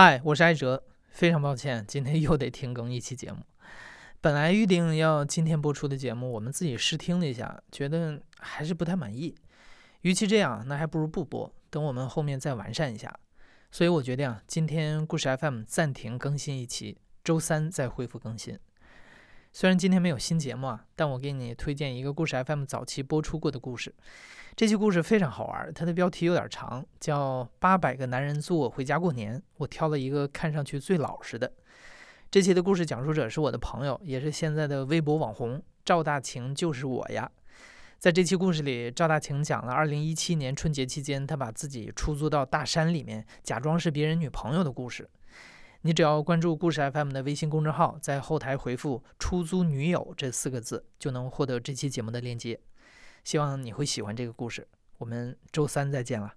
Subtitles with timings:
[0.00, 3.38] 嗨，我是艾哲，非常抱歉，今天 又得停更一期节目。
[4.20, 9.34] 本来预定要今天播出的节目，我们自己试听了一下，觉得还是不太满意。
[10.02, 13.12] 与其这样，那还不如不播，等我们后面再完善一下。
[13.72, 18.56] 所以我决定啊，今天故事 FM 暂停更新一期，周三再恢复更新。
[19.52, 23.92] 虽然今天没有新节目啊，但我给你推荐一个故事 FM 早期播出过的故事。
[24.54, 29.38] 这期故事非常好玩，它的标题有点长，叫《八百个男人租我回家过年》。
[29.56, 31.52] 我挑了一个看上去最老实的。
[32.30, 37.30] 这期的故事讲述者是我的朋友，也是现在的微博网红赵大晴，就是我呀。
[37.98, 45.08] 在这期故事里，赵大晴讲了2017年春节期间，他把自己出租到大山里面，假装是别人女朋友的故事。
[45.82, 52.58] 你只要关注故事 FM 的微信公众号，在后台回复“出租女友”这四个字，就能获得这期节目的链接。
[53.22, 54.66] 希望你会喜欢这个故事，
[54.98, 56.34] 我们周三再见了。